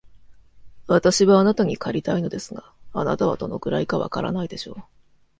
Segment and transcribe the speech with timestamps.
[0.87, 4.83] 私はあなたに借りたいのですが、あなたはどのくらいか分からないでしょう。